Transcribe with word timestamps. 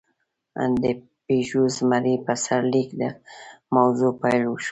د 0.83 0.85
«پيژو 1.25 1.63
زمری» 1.77 2.15
په 2.25 2.33
سرلیک 2.43 2.89
د 3.01 3.03
موضوع 3.75 4.11
پېل 4.21 4.43
وشو. 4.47 4.59